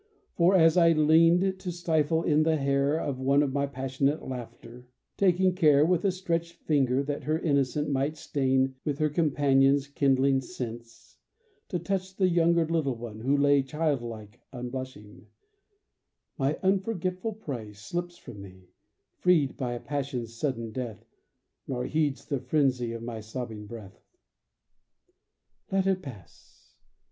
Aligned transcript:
For 0.33 0.55
as 0.55 0.77
I 0.77 0.93
leaned 0.93 1.59
to 1.59 1.71
stifle 1.71 2.23
in 2.23 2.41
the 2.41 2.55
hair 2.57 2.99
Of 2.99 3.19
one 3.19 3.47
my 3.53 3.67
passionate 3.67 4.27
laughter 4.27 4.87
(taking 5.15 5.53
care 5.53 5.85
With 5.85 6.03
a 6.05 6.11
stretched 6.11 6.53
finger, 6.63 7.03
that 7.03 7.23
her 7.25 7.37
innocence 7.37 7.87
Might 7.87 8.17
stain 8.17 8.73
with 8.83 8.97
her 8.97 9.09
companion's 9.11 9.87
kindling 9.87 10.41
sense 10.41 11.19
To 11.69 11.77
touch 11.77 12.15
the 12.15 12.27
younger 12.27 12.65
little 12.67 12.95
one, 12.95 13.19
who 13.19 13.37
lay 13.37 13.61
Child 13.61 14.01
like 14.01 14.39
unblushing) 14.51 15.27
my 16.35 16.57
ungrateful 16.63 17.33
prey 17.33 17.71
Slips 17.71 18.17
from 18.17 18.41
me, 18.41 18.69
freed 19.19 19.55
by 19.55 19.77
passion's 19.77 20.33
sudden 20.33 20.71
death, 20.71 21.05
Nor 21.67 21.85
heeds 21.85 22.25
the 22.25 22.39
frenzy 22.39 22.93
of 22.93 23.03
my 23.03 23.19
sobbing 23.19 23.67
breath._ 23.67 23.93
Let 25.71 25.85
it 25.85 26.01
pass! 26.01 26.73